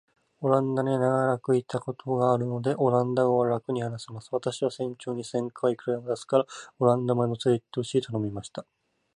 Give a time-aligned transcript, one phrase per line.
[0.39, 4.29] オランダに長らくいたことがあるので、オランダ語はらくに話せます。
[4.31, 6.47] 私は船長に、船賃はいくらでも出すから、
[6.79, 8.65] オランダまで乗せて行ってほしいと頼みました。